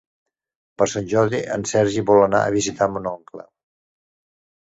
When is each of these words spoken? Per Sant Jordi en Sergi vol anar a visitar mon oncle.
Per 0.81 0.85
Sant 0.93 1.03
Jordi 1.11 1.41
en 1.55 1.65
Sergi 1.71 2.03
vol 2.11 2.21
anar 2.21 2.39
a 2.47 2.55
visitar 2.57 2.87
mon 2.95 3.11
oncle. 3.11 3.45